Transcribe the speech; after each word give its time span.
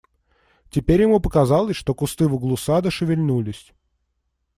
Теперь 0.71 1.03
ему 1.03 1.19
показалось, 1.19 1.75
что 1.75 1.93
кусты 1.93 2.27
в 2.27 2.33
углу 2.33 2.57
сада 2.57 2.89
шевельнулись. 2.89 3.71